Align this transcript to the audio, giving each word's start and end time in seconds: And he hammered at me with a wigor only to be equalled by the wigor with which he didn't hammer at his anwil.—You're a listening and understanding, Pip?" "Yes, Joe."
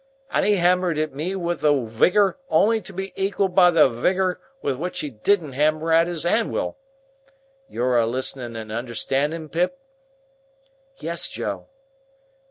And 0.31 0.47
he 0.47 0.55
hammered 0.55 0.97
at 0.97 1.13
me 1.13 1.35
with 1.35 1.63
a 1.63 1.71
wigor 1.71 2.37
only 2.49 2.81
to 2.81 2.91
be 2.91 3.13
equalled 3.15 3.53
by 3.53 3.69
the 3.69 3.87
wigor 3.87 4.39
with 4.63 4.75
which 4.77 5.01
he 5.01 5.11
didn't 5.11 5.53
hammer 5.53 5.93
at 5.93 6.07
his 6.07 6.25
anwil.—You're 6.25 7.99
a 7.99 8.07
listening 8.07 8.55
and 8.55 8.71
understanding, 8.71 9.47
Pip?" 9.47 9.77
"Yes, 10.97 11.27
Joe." 11.27 11.67